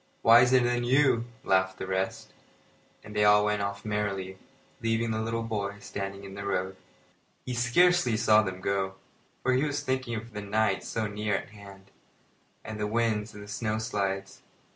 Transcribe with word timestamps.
"Wiser 0.23 0.59
than 0.59 0.83
you," 0.83 1.25
laughed 1.43 1.77
the 1.77 1.85
rest; 1.85 2.33
and 3.03 3.15
they 3.15 3.23
all 3.23 3.45
went 3.45 3.61
off 3.61 3.85
merrily, 3.85 4.39
leaving 4.81 5.11
the 5.11 5.21
little 5.21 5.43
boy 5.43 5.75
standing 5.79 6.23
in 6.23 6.33
the 6.33 6.43
road. 6.43 6.75
He 7.45 7.53
scarcely 7.53 8.17
saw 8.17 8.41
them 8.41 8.61
go, 8.61 8.95
for 9.43 9.53
he 9.53 9.63
was 9.63 9.83
thinking 9.83 10.15
of 10.15 10.33
the 10.33 10.41
night 10.41 10.83
so 10.83 11.05
near 11.05 11.35
at 11.35 11.49
hand, 11.49 11.91
and 12.63 12.79
the 12.79 12.87
winds 12.87 13.35
and 13.35 13.43
the 13.43 13.47
snow 13.47 13.77
slides. 13.77 14.41